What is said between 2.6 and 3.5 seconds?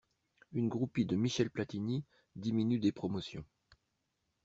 des promotions.